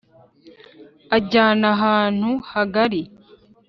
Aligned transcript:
Anjyana 1.15 1.67
ahantu 1.75 2.31
hagari 2.51 3.01